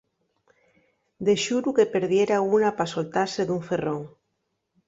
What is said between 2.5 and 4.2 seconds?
una pa soltase d'un ferrón.